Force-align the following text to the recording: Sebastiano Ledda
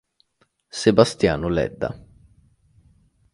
Sebastiano 0.81 1.47
Ledda 1.47 1.89